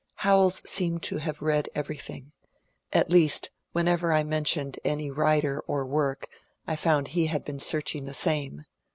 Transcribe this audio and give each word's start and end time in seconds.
Howells 0.25 0.67
seemed 0.67 1.03
to 1.03 1.17
have 1.17 1.43
read 1.43 1.69
everything. 1.75 2.31
At 2.91 3.11
least, 3.11 3.51
whenever 3.71 4.11
I 4.11 4.23
mentioned 4.23 4.79
any 4.83 5.11
writer 5.11 5.59
or 5.67 5.85
work 5.85 6.27
I 6.65 6.75
found 6.75 7.09
he 7.09 7.27
had 7.27 7.45
been 7.45 7.59
searching 7.59 8.05
the 8.05 8.15
same. 8.15 8.65